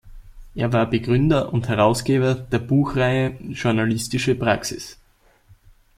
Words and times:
Er 0.55 0.73
war 0.73 0.89
Begründer 0.89 1.53
und 1.53 1.69
Herausgeber 1.69 2.33
der 2.33 2.57
Buchreihe 2.57 3.37
Journalistische 3.51 4.33
Praxis. 4.33 4.97